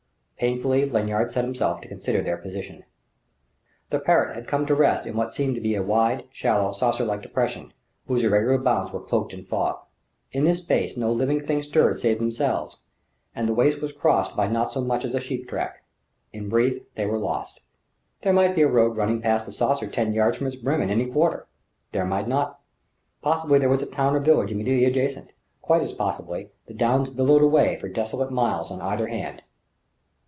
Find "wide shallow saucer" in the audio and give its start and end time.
5.83-7.05